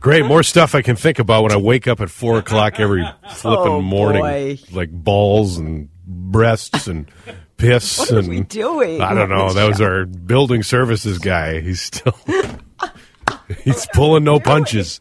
[0.00, 3.04] Great, more stuff I can think about when I wake up at four o'clock every
[3.30, 4.58] flipping Oh, morning, boy.
[4.72, 7.10] like balls and breasts and
[7.56, 7.98] piss.
[7.98, 9.52] What are and we doing I don't know.
[9.52, 11.60] That was our building services guy.
[11.60, 12.16] He's still
[13.64, 15.00] he's pulling no punches.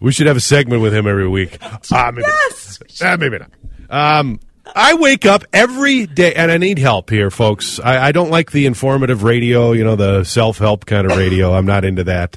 [0.00, 1.58] We should have a segment with him every week.
[1.92, 2.80] Ah, maybe Yes!
[3.00, 3.12] not.
[3.12, 3.50] Ah, maybe not.
[3.88, 4.40] Um,
[4.74, 7.78] I wake up every day, and I need help here, folks.
[7.78, 11.54] I, I don't like the informative radio, you know, the self help kind of radio.
[11.54, 12.36] I'm not into that.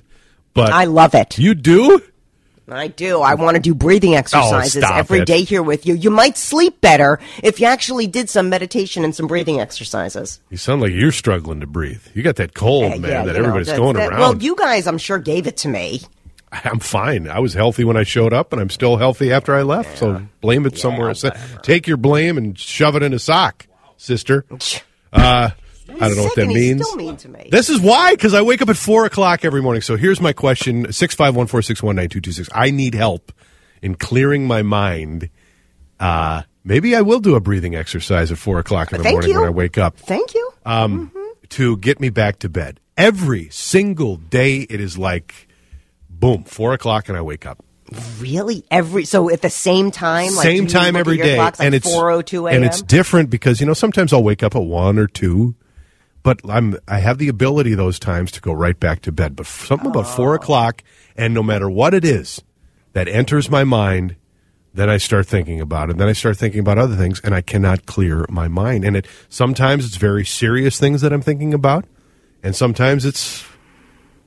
[0.65, 1.37] But I love it.
[1.39, 2.01] you do.
[2.71, 3.19] I do.
[3.21, 5.25] I want to do breathing exercises Oh, every it.
[5.25, 5.95] day here with you.
[5.95, 10.39] You might sleep better if you actually did some meditation and some breathing exercises.
[10.51, 12.03] You sound like you're struggling to breathe.
[12.13, 14.19] You got that cold, Uh, man, yeah, that know, everybody's that's- going that- around.
[14.19, 16.01] Well, you guys, I'm sure, gave it to me.
[16.51, 17.27] I'm fine.
[17.27, 19.97] I was healthy when I showed up, and I'm still healthy after I left.
[19.97, 21.09] So blame it somewhere.
[21.09, 21.25] else.
[21.63, 23.65] Take your blame and shove it in a sock,
[23.97, 24.45] sister.
[25.11, 25.49] Uh,
[25.99, 26.81] I don't know what that means.
[26.85, 27.49] still mean to me.
[27.51, 29.81] This is why, because I wake up at four o'clock every morning.
[29.81, 32.49] So here's my question: six five one four six one nine two two six.
[32.53, 33.31] I need help
[33.81, 35.29] in clearing my mind.
[35.99, 39.31] Uh, maybe I will do a breathing exercise at four o'clock in the Thank morning
[39.31, 39.39] you.
[39.39, 39.97] when I wake up.
[39.97, 40.51] Thank you.
[40.65, 41.11] um,
[41.49, 42.79] to get me back to bed.
[42.95, 45.47] Every single day, it is like,
[46.09, 47.63] boom, four o'clock, and I wake up.
[48.19, 48.63] really?
[48.69, 50.35] Every so at the same time?
[50.35, 52.55] Like, Same time every day, clocks, like and it's 4:02 a.m.
[52.57, 55.55] and it's different because you know sometimes I'll wake up at one or two,
[56.23, 59.35] but I'm I have the ability those times to go right back to bed.
[59.35, 60.15] But something about Oh.
[60.15, 60.83] four o'clock,
[61.15, 62.41] and no matter what it is
[62.93, 64.15] that enters my mind.
[64.71, 65.97] Then I start thinking about it.
[65.97, 68.85] Then I start thinking about other things, and I cannot clear my mind.
[68.85, 71.85] And it sometimes it's very serious things that I'm thinking about,
[72.43, 73.43] and sometimes it's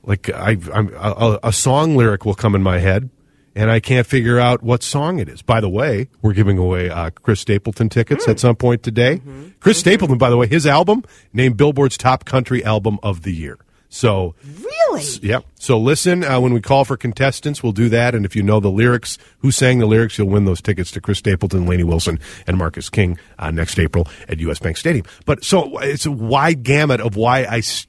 [0.03, 3.09] like I, I'm, a, a song lyric will come in my head,
[3.55, 5.41] and I can't figure out what song it is.
[5.41, 9.21] By the way, we're giving away uh, Chris Stapleton tickets at some point today.
[9.59, 11.03] Chris Stapleton, by the way, his album
[11.33, 13.57] named Billboard's top country album of the year.
[13.89, 15.03] So really.
[15.21, 15.45] Yep.
[15.59, 18.15] So listen, uh, when we call for contestants, we'll do that.
[18.15, 21.01] And if you know the lyrics, who sang the lyrics, you'll win those tickets to
[21.01, 24.57] Chris Stapleton, Lainey Wilson, and Marcus King uh, next April at U.S.
[24.57, 25.05] Bank Stadium.
[25.27, 27.85] But so it's a wide gamut of why I s-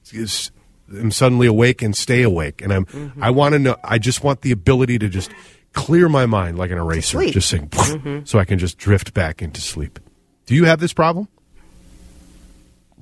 [0.99, 2.63] am suddenly awake and stay awake.
[2.63, 3.35] And I'm, I mm-hmm.
[3.35, 5.31] want to know, I just want the ability to just
[5.73, 8.25] clear my mind like an eraser, just saying, mm-hmm.
[8.25, 9.99] so I can just drift back into sleep.
[10.47, 11.29] Do you have this problem?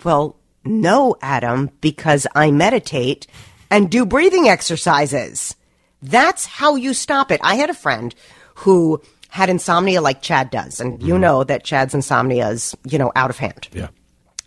[0.04, 3.26] Well, no, Adam, because I meditate
[3.70, 5.56] and do breathing exercises.
[6.02, 7.40] That's how you stop it.
[7.42, 8.14] I had a friend
[8.54, 11.22] who had insomnia like Chad does, and you mm-hmm.
[11.22, 13.68] know that Chad's insomnia is, you know, out of hand.
[13.72, 13.88] Yeah.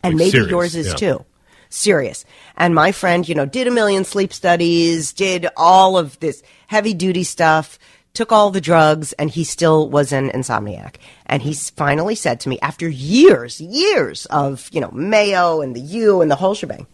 [0.04, 0.94] And Like maybe serious, yours is yeah.
[0.94, 1.26] too.
[1.70, 2.26] Serious.
[2.58, 6.94] And my friend, you know, did a million sleep studies, did all of this heavy
[6.94, 7.78] duty stuff,
[8.14, 10.96] took all the drugs, and he still was an insomniac.
[11.26, 15.82] And he finally said to me, after years, years of, you know, Mayo and the
[15.82, 16.88] U and the whole shebang,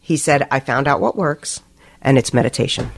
[0.00, 1.60] he said, I found out what works,
[2.02, 2.90] and it's meditation.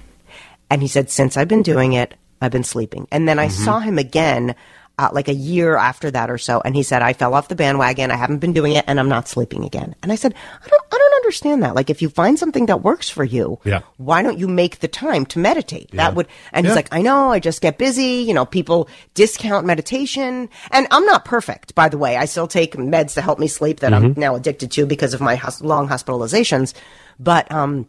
[0.71, 3.09] And he said, since I've been doing it, I've been sleeping.
[3.11, 3.65] And then I Mm-hmm.
[3.65, 4.55] saw him again,
[4.99, 7.55] uh, like a year after that or so, and he said, I fell off the
[7.55, 8.11] bandwagon.
[8.11, 9.95] I haven't been doing it, and I'm not sleeping again.
[10.03, 11.75] And I said, I don't, I don't understand that.
[11.75, 13.81] Like, if you find something that works for you, Yeah.
[13.97, 15.91] why don't you make the time to meditate?
[15.93, 15.99] Yeah.
[16.09, 16.71] That would, and Yeah.
[16.71, 18.25] he's like, I know, I just get busy.
[18.27, 20.49] You know, people discount meditation.
[20.73, 22.17] And I'm not perfect, by the way.
[22.17, 24.21] I still take meds to help me sleep that I'm Mm-hmm.
[24.21, 26.75] now addicted to because of my hos- long hospitalizations.
[27.21, 27.87] But, um,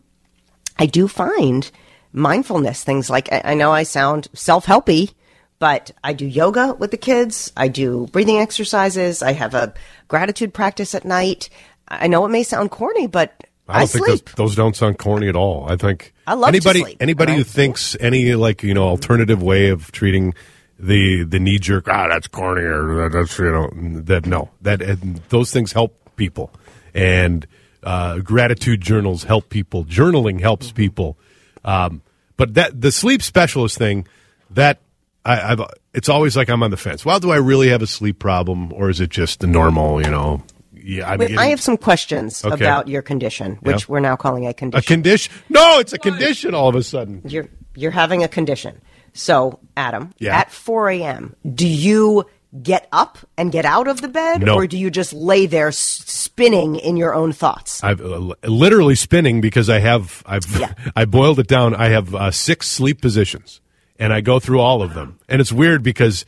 [0.77, 1.69] I do find
[2.13, 5.13] mindfulness things like I, I know I sound self helpy,
[5.59, 7.51] but I do yoga with the kids.
[7.55, 9.21] I do breathing exercises.
[9.21, 9.73] I have a
[10.07, 11.49] gratitude practice at night.
[11.87, 14.25] I know it may sound corny, but I I, don't think sleep.
[14.25, 15.69] those, those don't sound corny at all.
[15.69, 19.43] I think I love anybody sleep, anybody and who thinks any like you know alternative
[19.43, 20.33] way of treating
[20.79, 23.69] the the knee jerk ah that's corny or that's you know
[24.03, 26.51] that no that and those things help people
[26.93, 27.45] and
[27.83, 31.17] uh, gratitude journals help people journaling helps people
[31.65, 32.01] um,
[32.37, 34.07] but that the sleep specialist thing
[34.49, 34.79] that
[35.25, 35.61] I, I've
[35.93, 37.05] it's always like I'm on the fence.
[37.05, 40.09] Well, do I really have a sleep problem or is it just the normal you
[40.09, 40.41] know?
[40.73, 42.55] Yeah, Wait, getting- I have some questions Okay.
[42.65, 43.85] about your condition, which Yeah.
[43.89, 44.79] we're now calling a condition.
[44.79, 45.33] a condition.
[45.49, 46.55] No, it's a condition.
[46.55, 48.81] All of a sudden, you're you're having a condition.
[49.13, 50.37] So, Adam, Yeah.
[50.37, 52.25] at 4 a.m., do you
[52.63, 54.55] get up and get out of the bed, No.
[54.55, 57.83] or do you just lay there spinning in your own thoughts?
[57.83, 60.45] I've uh, literally spinning because I have I've.
[60.95, 61.75] I boiled it down.
[61.75, 63.61] I have uh, six sleep positions,
[63.99, 65.19] and I go through all of them.
[65.27, 66.25] And it's weird because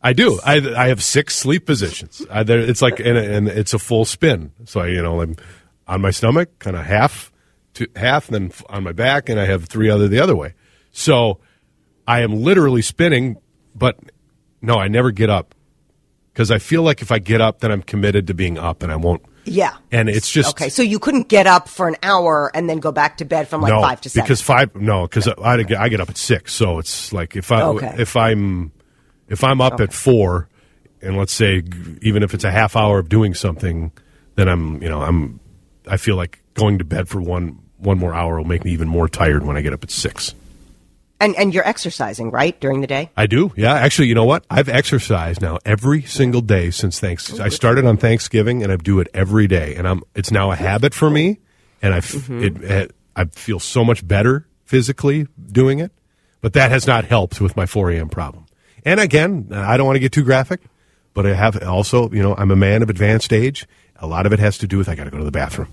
[0.00, 0.40] I do.
[0.44, 2.24] I I have six sleep positions.
[2.30, 4.52] I, there, it's like and, and it's a full spin.
[4.64, 5.36] So I, you know I'm
[5.86, 7.32] on my stomach, kind of half
[7.74, 10.54] to half, and then on my back, and I have three other the other way.
[10.92, 11.40] So
[12.06, 13.36] I am literally spinning,
[13.74, 13.98] but
[14.62, 15.54] no, I never get up
[16.32, 18.92] because I feel like if I get up, then I'm committed to being up, and
[18.92, 19.22] I won't.
[19.50, 19.76] Yeah.
[19.92, 22.92] And it's just Okay, so you couldn't get up for an hour and then go
[22.92, 24.24] back to bed from like no, five to seven.
[24.24, 27.36] because five no, because I, I get I get up at six, so it's like
[27.36, 27.94] if I Okay.
[27.98, 28.72] if I'm
[29.28, 30.48] if I'm up at four,
[31.02, 31.62] and let's say
[32.02, 33.92] even if it's a half hour of doing something,
[34.36, 35.40] then I'm you know I'm
[35.86, 38.88] I feel like going to bed for one one more hour will make me even
[38.88, 40.34] more tired when I get up at six.
[41.20, 43.10] And and you're exercising right during the day.
[43.16, 43.74] I do, yeah.
[43.74, 44.44] Actually, you know what?
[44.50, 47.38] I've exercised now every single day since thanks.
[47.38, 50.02] Oh, I started on Thanksgiving, and I do it every day, and I'm.
[50.14, 51.40] It's now a habit for me,
[51.82, 52.44] and I f- mm-hmm.
[52.44, 55.92] it, it I feel so much better physically doing it.
[56.40, 58.08] But that has not helped with my 4 a.m.
[58.08, 58.46] problem.
[58.84, 60.60] And again, I don't want to get too graphic,
[61.14, 63.66] but I have also, you know, I'm a man of advanced age.
[63.96, 65.68] A lot of it has to do with I got to go to the bathroom.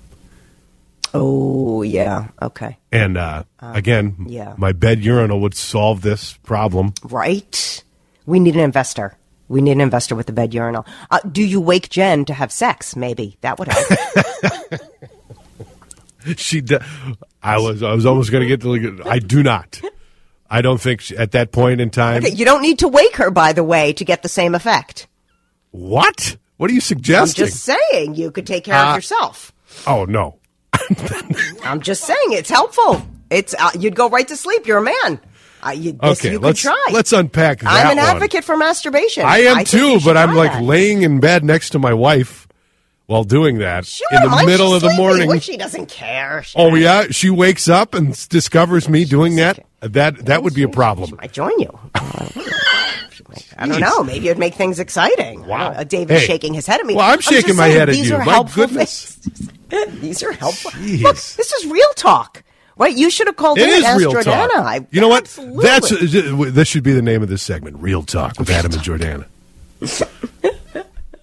[1.17, 4.53] Oh yeah, okay, And uh, again, yeah.
[4.57, 6.93] my bed urinal would solve this problem.
[7.03, 7.83] right.
[8.25, 9.17] We need an investor.
[9.47, 10.85] We need an investor with the bed urinal.
[11.11, 12.95] Uh, do you wake Jen to have sex?
[12.95, 14.81] Maybe that would help.
[16.37, 16.77] she d-
[17.43, 19.79] I was I was almost going to get to like, I do not.
[20.49, 22.23] I don't think she, at that point in time.
[22.23, 25.07] Okay, you don't need to wake her, by the way, to get the same effect.
[25.71, 26.37] What?
[26.57, 27.45] What are you I'm suggesting?
[27.45, 29.51] just saying you could take care Uh, of yourself.
[29.85, 30.39] oh no.
[31.63, 33.01] I'm just saying it's helpful.
[33.29, 34.67] It's uh, you'd go right to sleep.
[34.67, 35.19] You're a man.
[35.65, 36.85] Uh, you, this Okay, you let's could try.
[36.93, 38.15] let's unpack that I'm an one.
[38.15, 39.23] advocate for masturbation.
[39.25, 40.61] I am think too, but I'm like that.
[40.63, 42.47] laying in bed next to my wife
[43.07, 45.03] while doing that Sure, in the middle of the sleeping.
[45.05, 45.27] morning.
[45.29, 46.43] Well, she doesn't care.
[46.43, 49.59] She- Oh yeah, she wakes up and discovers me doing that.
[49.81, 51.15] That that would be a She problem.
[51.19, 51.79] might join you.
[53.57, 54.03] I don't know.
[54.03, 55.45] Maybe it'd make things exciting.
[55.45, 55.69] Wow.
[55.71, 56.27] Uh, David's Hey.
[56.27, 56.95] shaking his head at me.
[56.95, 58.15] Well, I'm just shaking my saying, head at these you.
[58.15, 59.15] Are My helpful goodness.
[59.15, 59.99] things.
[60.01, 60.71] these are helpful.
[60.71, 61.01] Jeez.
[61.01, 62.43] Look, this is real talk.
[62.77, 62.95] Right?
[62.95, 64.49] You should have called It in is and real Jordana.
[64.49, 64.51] talk.
[64.65, 65.23] I, you know what?
[65.23, 65.63] Absolutely.
[65.63, 67.77] That's uh, this should be the name of this segment.
[67.79, 69.25] Real talk with Adam and Jordana.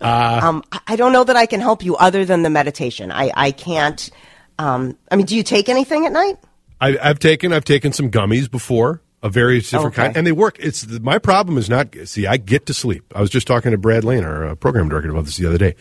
[0.00, 3.12] um, I- I don't know that I can help you other than the meditation.
[3.12, 4.10] I, I can't.
[4.58, 6.38] Um, I mean, do you take anything at night?
[6.80, 10.02] I, I've taken I've taken some gummies before, a various different Okay.
[10.02, 10.56] kind, and they work.
[10.58, 12.26] It's my problem is not see.
[12.26, 13.04] I get to sleep.
[13.14, 15.58] I was just talking to Brad Lane, our uh, program director, about this the other
[15.58, 15.74] day.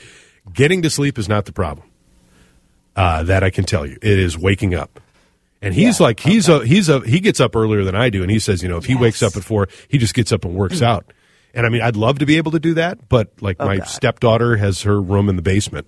[0.53, 1.87] Getting to sleep is not the problem.
[2.95, 4.99] Uh, that I can tell you, it is waking up.
[5.61, 8.21] And he's Yeah, like he's a he's a he gets up earlier than I do,
[8.21, 10.43] and he says, you know, if he wakes up at four, he just gets up
[10.43, 11.13] and works out.
[11.53, 13.77] And I mean, I'd love to be able to do that, but like my Oh,
[13.79, 13.87] God.
[13.87, 15.85] stepdaughter has her room in the basement,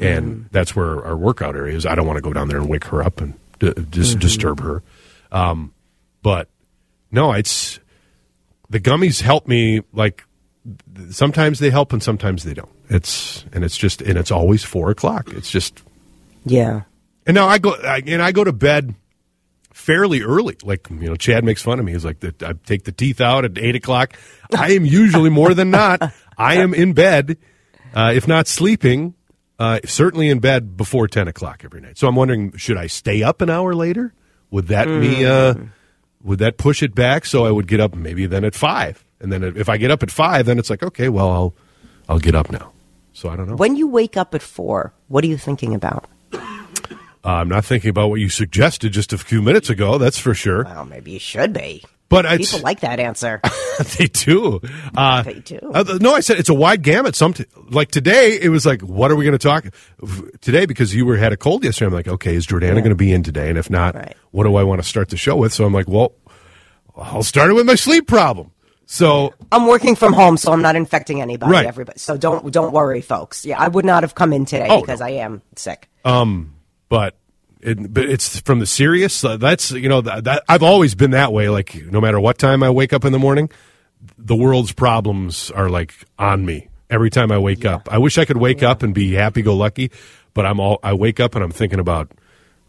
[0.00, 1.86] and that's where our workout area is.
[1.86, 4.20] I don't want to go down there and wake her up and d- just Mm-hmm.
[4.20, 4.82] disturb her.
[5.30, 5.72] Um,
[6.22, 6.48] but
[7.10, 7.78] no, it's
[8.68, 9.82] the gummies help me.
[9.92, 10.24] Like
[11.10, 12.68] sometimes they help and sometimes they don't.
[12.88, 15.28] It's and it's just and it's always four o'clock.
[15.32, 15.82] It's just
[16.44, 16.82] Yeah.
[17.26, 18.94] and now I go I, and I go to bed
[19.72, 20.56] fairly early.
[20.62, 21.92] Like you know, Chad makes fun of me.
[21.92, 24.14] He's like, that I take the teeth out at eight o'clock.
[24.56, 26.12] I am usually more than not.
[26.38, 27.38] I am in bed,
[27.94, 29.14] uh, if not sleeping,
[29.58, 31.98] uh, certainly in bed before ten o'clock every night.
[31.98, 34.12] So I'm wondering, should I stay up an hour later?
[34.50, 35.54] Would that be uh,
[36.26, 39.04] would that push it back so I would get up maybe then at five?
[39.20, 41.54] And then if I get up at five, then it's like okay, well I'll
[42.08, 42.72] I'll get up now.
[43.12, 43.56] So I don't know.
[43.56, 46.04] When you wake up at four, what are you thinking about?
[46.34, 49.98] Uh, I'm not thinking about what you suggested just a few minutes ago.
[49.98, 50.64] That's for sure.
[50.64, 51.82] Well, maybe you should be.
[52.08, 53.40] But People like that answer.
[53.98, 54.60] they do.
[54.96, 55.58] Uh, They do.
[55.74, 57.16] uh, no, I said it's a wide gamut.
[57.16, 57.34] Some
[57.70, 59.66] like today, it was like, what are we going to talk
[60.40, 60.66] today?
[60.66, 61.86] Because you were had a cold yesterday.
[61.88, 63.48] I'm like, okay, is Jordana going to be in today?
[63.48, 64.14] And if not, Right.
[64.30, 65.52] what do I want to start the show with?
[65.52, 66.12] So I'm like, well,
[66.96, 68.52] I'll start it with my sleep problem.
[68.86, 71.50] So I'm working from home, so I'm not infecting anybody.
[71.50, 71.66] Right.
[71.66, 73.44] Everybody, so don't don't worry, folks.
[73.44, 75.06] Yeah, I would not have come in today Oh, because no.
[75.06, 75.88] I am sick.
[76.04, 76.54] Um,
[76.88, 77.16] but
[77.66, 79.20] it, but it's from the serious.
[79.20, 81.48] That's you know that, that I've always been that way.
[81.48, 83.50] Like no matter what time I wake up in the morning,
[84.16, 87.88] the world's problems are like on me every time I wake up.
[87.90, 89.90] I wish I could wake up and be happy go lucky,
[90.32, 92.10] but I'm all I wake up and I'm thinking about.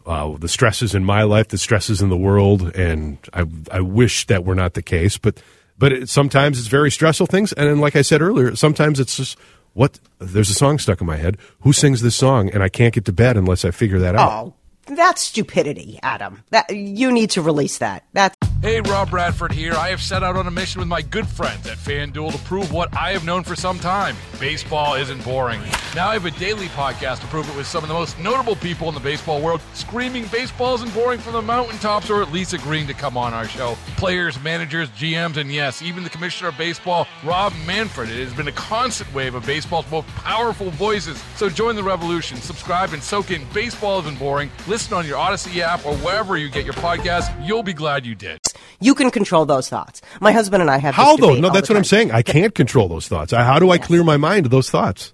[0.05, 4.25] Uh, the stresses in my life, the stresses in the world, and I I wish
[4.27, 5.43] that were not the case, but
[5.77, 9.17] but it, sometimes it's very stressful things, and then, like I said earlier, sometimes it's
[9.17, 9.37] just
[9.73, 11.37] what there's a song stuck in my head.
[11.61, 14.31] Who sings this song, and I can't get to bed unless I figure that out.
[14.31, 14.53] Oh,
[14.89, 16.43] that's stupidity, Adam.
[16.51, 18.05] That you need to release that.
[18.13, 19.73] That's Hey, Rob Bradford here.
[19.73, 22.71] I have set out on a mission with my good friends at FanDuel to prove
[22.71, 25.59] what I have known for some time baseball isn't boring.
[25.95, 28.55] Now I have a daily podcast to prove it with some of the most notable
[28.55, 32.53] people in the baseball world screaming baseball isn't boring from the mountaintops or at least
[32.53, 33.75] agreeing to come on our show.
[33.95, 38.11] Players, managers, GMs, and yes, even the commissioner of baseball, Rob Manfred.
[38.11, 41.19] It has been a constant wave of baseball's most powerful voices.
[41.35, 44.51] So join the revolution, subscribe, and soak in Baseball Isn't Boring.
[44.67, 47.33] Listen on your Audacy app or wherever you get your podcast.
[47.45, 48.39] You'll be glad you did.
[48.79, 50.01] you can control those thoughts.
[50.21, 51.35] My husband and I have How this though?
[51.35, 52.11] No, that's the what I'm saying.
[52.11, 53.31] I can't control those thoughts.
[53.31, 55.13] How do I clear my mind of those thoughts?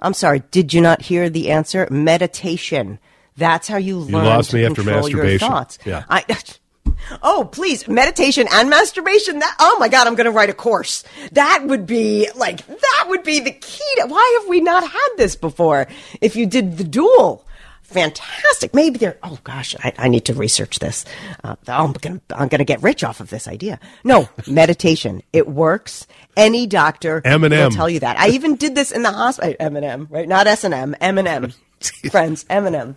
[0.00, 0.42] I'm sorry.
[0.50, 1.88] Did you not hear the answer?
[1.90, 2.98] Meditation.
[3.36, 5.48] That's how you learn lost to me after control your masturbation.
[5.48, 5.78] thoughts.
[5.86, 6.04] Yeah.
[6.10, 6.24] I,
[7.22, 9.38] oh, please, meditation and masturbation.
[9.38, 9.56] That.
[9.58, 11.04] Oh my God, I'm going to write a course.
[11.32, 13.94] That would be like that would be the key.
[14.00, 15.86] To, why have we not had this before?
[16.20, 17.46] If you did the dual.
[17.90, 18.72] Fantastic.
[18.72, 19.18] Maybe they're.
[19.22, 21.04] Oh gosh, I, I need to research this.
[21.42, 23.80] Uh, I'm gonna I'm gonna get rich off of this idea.
[24.04, 25.22] No meditation.
[25.32, 26.06] It works.
[26.36, 27.50] Any doctor M&M.
[27.50, 28.16] will tell you that.
[28.18, 29.56] I even did this in the hospital.
[29.58, 30.28] M&M, right?
[30.28, 30.94] Not S and M.
[31.00, 31.52] M&M.
[32.10, 32.44] friends.
[32.44, 32.94] Eminem.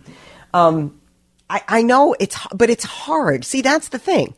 [0.52, 1.00] Um,
[1.50, 3.44] I I know it's but it's hard.
[3.44, 4.34] See, that's the thing.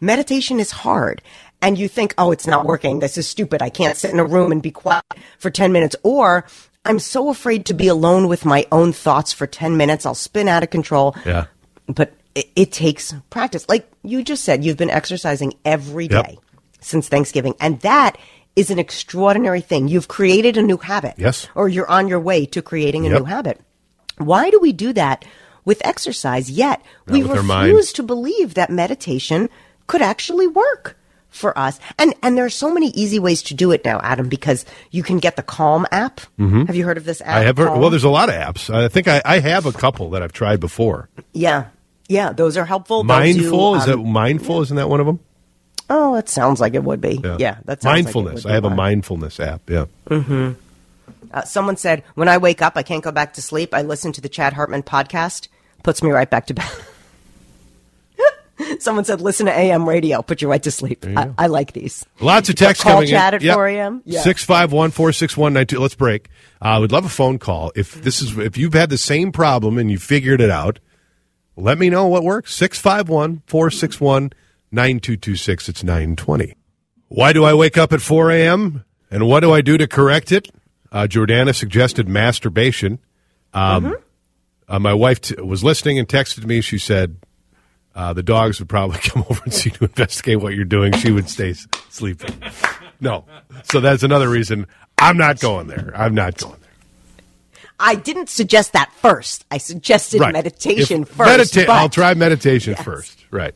[0.00, 1.22] Meditation is hard.
[1.62, 3.00] And you think, oh, it's not working.
[3.00, 3.60] This is stupid.
[3.60, 5.04] I can't sit in a room and be quiet
[5.38, 5.94] for 10 minutes.
[6.02, 6.46] Or
[6.84, 10.06] I'm so afraid to be alone with my own thoughts for 10 minutes.
[10.06, 11.14] I'll spin out of control.
[11.26, 11.46] Yeah.
[11.86, 13.68] But it, it takes practice.
[13.68, 16.38] Like you just said, you've been exercising every day Yep.
[16.80, 17.54] since Thanksgiving.
[17.60, 18.16] And that
[18.56, 19.88] is an extraordinary thing.
[19.88, 21.14] You've created a new habit.
[21.18, 21.48] Yes.
[21.54, 23.18] Or you're on your way to creating a Yep.
[23.18, 23.60] new habit.
[24.16, 25.24] Why do we do that
[25.64, 26.50] with exercise?
[26.50, 29.48] Yet we with refuse to believe that meditation
[29.86, 30.96] could actually work
[31.30, 31.80] for us.
[31.98, 35.02] And and there are so many easy ways to do it now, Adam, because you
[35.02, 36.20] can get the Calm app.
[36.38, 37.28] Have you heard of this app?
[37.28, 37.36] Mm-hmm.
[37.36, 37.80] I have heard, Calm?
[37.80, 38.72] well, there's a lot of apps.
[38.72, 41.08] I think I, I have a couple that I've tried before.
[41.32, 41.66] yeah.
[42.08, 43.04] Yeah, those are helpful.
[43.04, 44.62] Mindful do, is that um, mindful?
[44.62, 45.20] Isn't that one of them?
[45.88, 47.20] Oh, it sounds like it would be.
[47.38, 48.34] Yeah, that sounds like it mindfulness.
[48.42, 49.70] would be I have a mindfulness app.
[49.70, 49.84] Yeah.
[51.32, 53.72] Uh, someone said, when I wake up, I can't go back to sleep.
[53.72, 55.46] I listen to the Chad Hartman podcast.
[55.84, 56.68] Puts me right back to bed.
[58.82, 60.22] someone said, listen to AM radio.
[60.22, 61.04] Put you right to sleep.
[61.06, 62.04] I, I like these.
[62.20, 63.48] Lots of texts Call coming Chad in.
[63.48, 64.02] at 4 a.m.?
[64.04, 64.20] Yeah.
[64.22, 65.78] Six five one four six one nine two.
[65.80, 66.28] Let's break.
[66.60, 69.32] I uh, would love a phone call if this is if you've had the same
[69.32, 70.78] problem and you figured it out.
[71.56, 72.54] Let me know what works.
[72.54, 74.32] 651 461
[74.70, 75.68] 9226.
[75.68, 76.54] It's 920.
[77.08, 78.84] Why do I wake up at 4 a.m.?
[79.10, 80.48] And what do I do to correct it?
[80.92, 83.00] Uh, Jordana suggested masturbation.
[83.52, 83.96] Um,
[84.68, 86.60] uh, my wife t- was listening and texted me.
[86.60, 87.16] She said
[87.94, 90.92] uh, the dogs would probably come over and see to investigate what you're doing.
[90.94, 92.34] She would stay s- sleeping.
[93.00, 93.24] No.
[93.64, 94.66] So that's another reason
[94.98, 95.92] I'm not going there.
[95.94, 97.24] I'm not going there.
[97.78, 99.44] I didn't suggest that first.
[99.50, 100.32] I suggested Right.
[100.34, 101.54] meditation If- first.
[101.54, 103.24] medita- but, I'll try meditation first.
[103.30, 103.54] Right.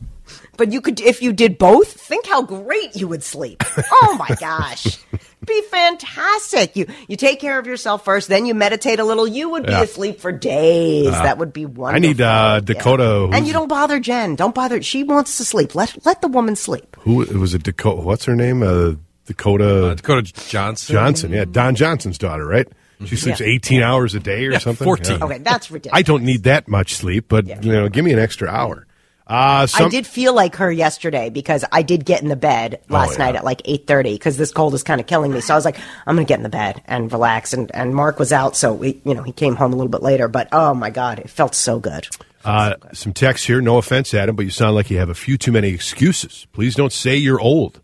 [0.57, 3.61] But you could, if you did both, think how great you would sleep.
[3.91, 4.97] Oh my gosh.
[5.45, 6.75] Be fantastic.
[6.75, 9.27] You you take care of yourself first, then you meditate a little.
[9.27, 9.79] You would be Yeah.
[9.81, 11.11] Uh, asleep for days.
[11.11, 11.95] that would be wonderful.
[11.95, 13.29] I need uh, Dakota.
[13.31, 14.35] And you don't bother Jen.
[14.35, 14.81] Don't bother.
[14.81, 15.75] She wants to sleep.
[15.75, 16.95] Let let the woman sleep.
[17.01, 17.63] Who it was it?
[17.63, 18.01] Dakota.
[18.01, 18.63] What's her name?
[18.63, 18.93] Uh,
[19.25, 20.93] Dakota Uh, Dakota Johnson.
[20.93, 21.31] Johnson.
[21.31, 22.67] Yeah, Don Johnson's daughter, right?
[23.05, 23.47] She sleeps Yeah.
[23.47, 24.85] 18 hours a day or Yeah, something.
[24.85, 25.17] 14.
[25.19, 25.25] Yeah.
[25.25, 25.99] Okay, that's ridiculous.
[25.99, 28.87] I don't need that much sleep, but you know, give me an extra hour.
[29.27, 32.79] Uh, some, I did feel like her yesterday because I did get in the bed
[32.89, 33.17] last Oh, yeah.
[33.25, 35.41] night at like eight thirty because this cold is kind of killing me.
[35.41, 37.51] So I was like, I'm gonna get in the bed and relax.
[37.51, 40.03] And and Mark was out, so we, you know, he came home a little bit
[40.03, 40.27] later.
[40.27, 42.07] But oh my god, it felt so good.
[42.43, 43.59] Uh, some text here.
[43.61, 46.45] No offense, Adam, but you sound like you have a few too many excuses.
[46.53, 47.81] Please don't say you're old.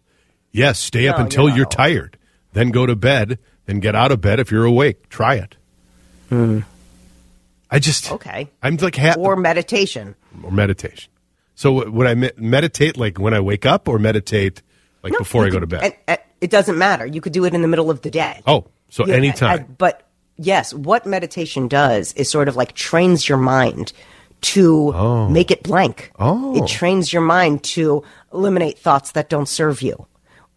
[0.51, 2.17] Yes, stay up No, until you're you're tired.
[2.53, 3.39] Then go to bed.
[3.65, 5.10] Then get out of bed if you're awake.
[5.10, 5.55] Try it.
[6.29, 8.13] I just Hmm.
[8.15, 8.50] Okay.
[8.62, 10.15] I'm like ha- Or meditation.
[10.43, 11.11] or meditation.
[11.55, 14.62] So would I me- meditate like when I wake up, or meditate
[15.03, 15.84] like before I go to bed?
[15.84, 17.05] and- and it doesn't matter.
[17.05, 18.41] You could do it in the middle of the day.
[18.48, 19.60] oh, so Yeah, anytime.
[19.60, 23.93] I- but yes, what meditation does is sort of like trains your mind
[24.41, 25.29] to oh.
[25.29, 26.12] make it blank.
[26.17, 26.55] Oh.
[26.58, 28.03] It trains your mind to
[28.34, 30.08] eliminate thoughts that don't serve you.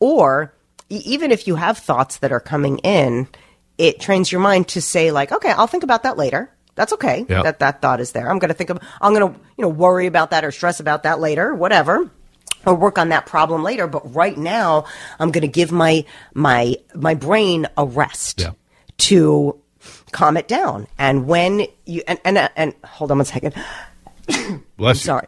[0.00, 0.54] Or
[0.88, 3.28] e- even if you have thoughts that are coming in,
[3.76, 6.50] it trains your mind to say like, okay, I'll think about that later.
[6.76, 7.24] That's okay.
[7.28, 7.42] Yeah.
[7.42, 8.28] That that thought is there.
[8.30, 10.80] I'm going to think of I'm going to, you know, worry about that or stress
[10.80, 12.10] about that later, whatever
[12.66, 14.86] or work on that problem later but right now
[15.20, 16.02] i'm going to give my
[16.32, 18.52] my my brain a rest Yeah.
[18.96, 19.60] to
[20.12, 23.52] calm it down and when you and and, and hold on one second
[24.78, 25.04] Bless you.
[25.04, 25.26] sorry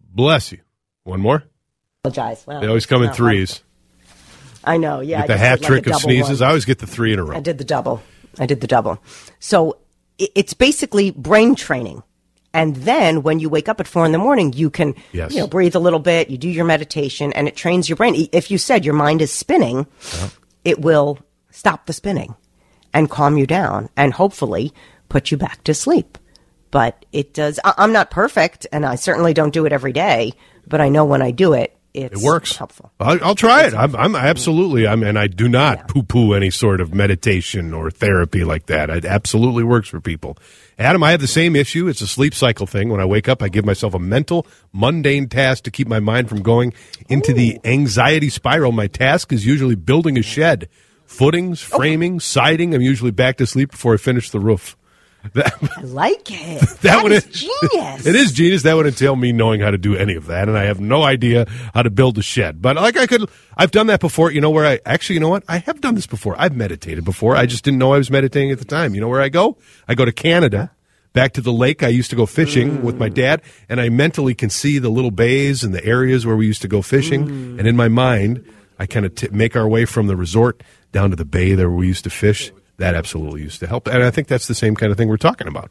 [0.00, 0.58] Bless you.
[1.04, 1.44] One more.
[2.02, 3.62] apologize Wow, They always come in threes.
[4.64, 6.40] i know yeah the just hat did like trick of sneezes.
[6.40, 6.46] one.
[6.46, 7.36] I always get the three in a row.
[7.36, 8.02] I did the double.
[8.38, 9.00] I did the double.
[9.38, 9.78] So
[10.18, 12.02] it's basically brain training.
[12.54, 15.32] And then when you wake up at four in the morning, you can Yes.
[15.34, 18.28] you know, breathe a little bit, you do your meditation, and it trains your brain.
[18.32, 19.86] If you said your mind is spinning,
[20.64, 21.18] it will
[21.50, 22.34] stop the spinning
[22.94, 24.72] and calm you down and hopefully
[25.10, 26.16] put you back to sleep.
[26.70, 27.60] But it does.
[27.62, 30.32] I- I'm not perfect, and I certainly don't do it every day.
[30.66, 32.56] But I know when I do it, it's It works.
[32.56, 32.92] helpful.
[33.00, 33.74] I'll, I'll try it.
[33.74, 34.86] I'm, I'm absolutely.
[34.86, 38.90] I'm, and I do not poo-poo any sort of meditation or therapy like that.
[38.90, 40.36] It absolutely works for people.
[40.78, 41.88] Adam, I have the same issue.
[41.88, 42.90] It's a sleep cycle thing.
[42.90, 46.28] When I wake up, I give myself a mental, mundane task to keep my mind
[46.28, 46.74] from going
[47.08, 48.72] into the anxiety spiral.
[48.72, 50.68] My task is usually building a shed,
[51.06, 52.74] footings, framing, siding.
[52.74, 54.76] I'm usually back to sleep before I finish the roof.
[55.34, 56.60] That, I like it.
[56.60, 58.06] that that would is genius.
[58.06, 58.62] it is genius.
[58.62, 61.02] That would entail me knowing how to do any of that, and I have no
[61.02, 62.62] idea how to build a shed.
[62.62, 64.30] But like I could, I've done that before.
[64.30, 65.44] You know where I actually, you know what?
[65.48, 66.34] I have done this before.
[66.38, 67.36] I've meditated before.
[67.36, 68.94] I just didn't know I was meditating at the time.
[68.94, 69.58] You know where I go?
[69.88, 70.72] I go to Canada.
[71.12, 71.82] Back to the lake.
[71.82, 73.40] I used to go fishing with my dad,
[73.70, 76.68] and I mentally can see the little bays and the areas where we used to
[76.68, 77.26] go fishing.
[77.26, 77.58] Mm.
[77.58, 78.44] And in my mind,
[78.78, 81.70] I kind of t- make our way from the resort down to the bay there
[81.70, 82.52] where we used to fish.
[82.78, 83.86] That absolutely used to help.
[83.88, 85.70] And I think that's the same kind of thing we're talking about.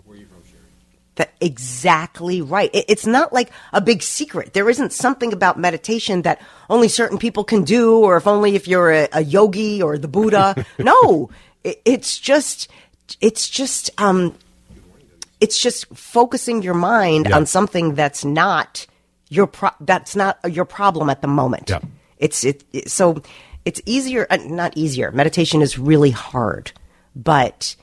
[1.16, 2.70] That exactly right.
[2.74, 4.54] It, it's not like a big secret.
[4.54, 8.68] There isn't something about meditation that only certain people can do, or if only if
[8.68, 10.66] you're a, a yogi or the Buddha.
[10.78, 11.30] no,
[11.64, 12.70] it, it's just,
[13.22, 14.36] it's just, um,
[15.40, 17.38] it's just focusing your mind Yeah.
[17.38, 18.86] on something that's not
[19.30, 21.70] your pro- that's not your problem at the moment.
[21.70, 21.80] Yeah.
[22.18, 23.22] It's it, it so
[23.64, 25.12] it's easier, uh, not easier.
[25.12, 26.72] Meditation is really hard,
[27.16, 27.76] but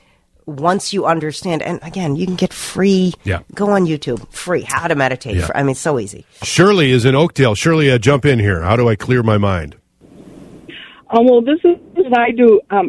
[0.45, 3.13] once you understand, and again, you can get free.
[3.23, 3.39] Yeah.
[3.55, 5.37] Go on YouTube, free how to meditate.
[5.37, 5.45] Yeah.
[5.45, 6.25] For, I mean, so easy.
[6.43, 7.55] Shirley is in Oakdale.
[7.55, 8.61] Shirley, uh, jump in here.
[8.61, 9.77] How do I clear my mind?
[11.09, 12.87] Um, well, this is what I do um,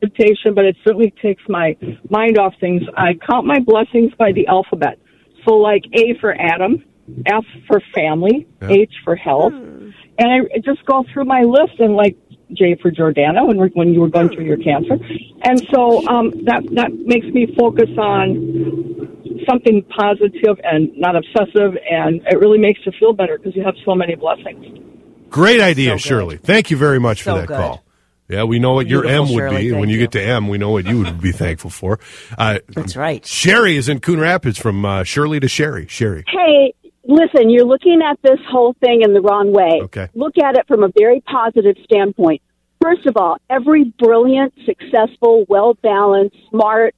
[0.00, 1.76] meditation, but it certainly takes my
[2.08, 2.82] mind off things.
[2.96, 4.98] I count my blessings by the alphabet.
[5.44, 6.84] So, like A for Adam,
[7.26, 8.68] F for family, Yeah.
[8.70, 12.16] H for health, and I just go through my list and like
[12.52, 14.96] J for Jordana when when you were going through your cancer,
[15.42, 22.20] and so um, that that makes me focus on something positive and not obsessive, and
[22.26, 24.64] it really makes you feel better because you have so many blessings.
[25.30, 26.08] Great idea, So.
[26.08, 26.36] Shirley.
[26.38, 27.56] Thank you very much So for that good.
[27.56, 27.82] call.
[28.28, 29.70] Yeah, we know what your M would Shirley.
[29.70, 29.72] be.
[29.72, 30.00] When you, you.
[30.02, 32.00] get to M, we know what you would be thankful for.
[32.36, 33.24] Uh, That's right.
[33.24, 35.86] Sherry is in Coon Rapids from uh, Shirley to Sherry.
[35.88, 36.24] Sherry.
[36.26, 36.74] Hey,
[37.06, 39.80] listen, you're looking at this whole thing in the wrong way.
[39.84, 40.08] Okay.
[40.14, 42.42] Look at it from a very positive standpoint.
[42.82, 46.94] First of all, every brilliant, successful, well balanced, smart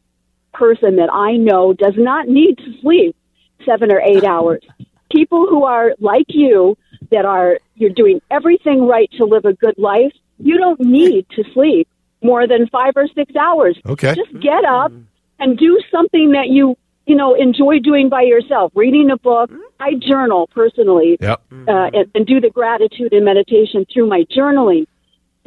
[0.52, 3.16] person that I know does not need to sleep
[3.64, 4.62] seven or eight hours.
[5.12, 6.76] People who are like you,
[7.10, 11.44] that are, you're doing everything right to live a good life, you don't need to
[11.54, 11.88] sleep
[12.22, 13.78] more than five or six hours.
[13.86, 14.14] Okay.
[14.14, 15.04] Just get up mm.
[15.38, 16.76] and do something that you,
[17.08, 18.70] you know, enjoy doing by yourself.
[18.74, 19.50] Reading a book.
[19.50, 19.62] Mm-hmm.
[19.80, 21.42] I journal personally Yep.
[21.50, 21.68] Mm-hmm.
[21.68, 24.86] uh, and, and do the gratitude and meditation through my journaling.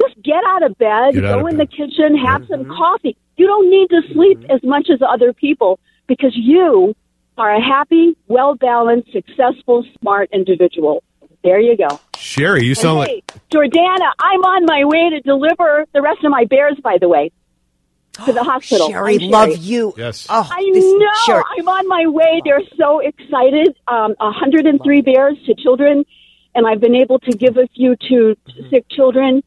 [0.00, 1.68] Just get out of bed, out go of in bed.
[1.68, 2.72] the kitchen, have some mm-hmm.
[2.72, 3.16] coffee.
[3.36, 6.94] You don't need to sleep as much as other people because you
[7.38, 11.02] are a happy, well balanced, successful, smart individual.
[11.44, 12.00] There you go.
[12.16, 13.48] Sherry, you And sound hey, like.
[13.50, 17.30] Jordana, I'm on my way to deliver the rest of my bears, by the way,
[18.26, 18.90] to the hospital.
[18.90, 19.30] Sherry, I'm Sherry.
[19.30, 19.94] love you.
[19.96, 20.26] Yes.
[20.28, 21.06] Oh, I this- know.
[21.26, 22.40] Sherry, I'm on my way.
[22.44, 23.76] They're so excited.
[23.88, 26.04] Um, 103 bears to children,
[26.54, 28.36] and I've been able to give a few to
[28.70, 29.42] sick children.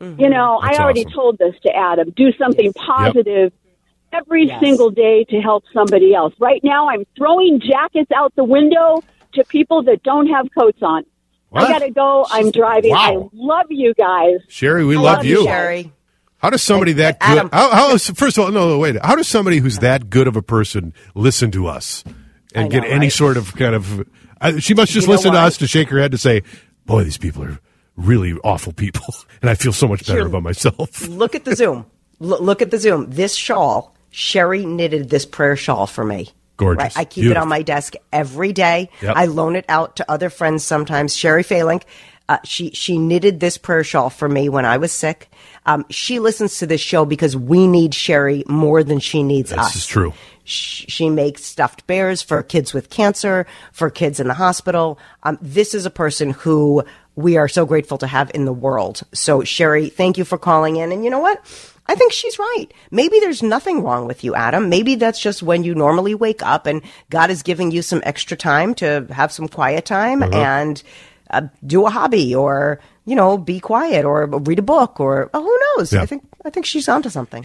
[0.00, 1.12] You know, That's I already awesome.
[1.12, 2.10] told this to Adam.
[2.16, 3.52] Do something positive
[4.12, 4.60] every Yes.
[4.60, 6.34] single day to help somebody else.
[6.40, 9.02] Right now, I'm throwing jackets out the window
[9.34, 11.04] to people that don't have coats on.
[11.50, 11.64] What?
[11.64, 12.26] I got to go.
[12.30, 12.90] I'm driving.
[12.90, 12.98] Wow.
[12.98, 14.40] I love you guys.
[14.48, 15.38] Sherry, we I love love you.
[15.40, 15.92] you, Sherry.
[16.42, 17.48] How does somebody that good?
[17.52, 18.96] How, first of all, no, no, wait.
[19.02, 22.02] How does somebody who's that good of a person listen to us
[22.52, 23.12] and I get any right?
[23.12, 24.06] sort of kind of?
[24.40, 26.42] Uh, she must just You listen to us to shake her head to say,
[26.84, 27.60] "Boy, these people are
[27.96, 29.04] really awful people,"
[29.40, 30.26] and I feel so much better Sure.
[30.26, 31.06] about myself.
[31.08, 31.86] Look at the Zoom.
[32.20, 33.10] L- look at the Zoom.
[33.10, 36.28] This shawl, Sherry knitted this prayer shawl for me.
[36.56, 36.82] Gorgeous.
[36.82, 36.98] Right?
[36.98, 38.90] I keep it on my desk every day.
[39.00, 39.14] Yep.
[39.16, 41.16] I loan it out to other friends sometimes.
[41.16, 41.82] Sherry Falink,
[42.28, 45.28] uh, she she knitted this prayer shawl for me when I was sick.
[45.66, 49.58] Um, she listens to this show because we need Sherry more than she needs This
[49.58, 49.76] us.
[49.76, 50.12] is true.
[50.44, 54.98] Sh- She makes stuffed bears for kids with cancer, for kids in the hospital.
[55.22, 56.82] Um, this is a person who
[57.14, 59.02] we are so grateful to have in the world.
[59.12, 60.90] So, Sherry, thank you for calling in.
[60.90, 61.38] And you know what?
[61.86, 62.66] I think she's right.
[62.90, 64.68] Maybe there's nothing wrong with you, Adam.
[64.68, 68.36] Maybe that's just when you normally wake up and God is giving you some extra
[68.36, 70.82] time to have some quiet time and
[71.32, 75.42] uh, do a hobby or, you know, be quiet or read a book or oh,
[75.42, 75.92] who knows?
[75.92, 76.02] Yeah.
[76.02, 77.44] I think I think she's onto something.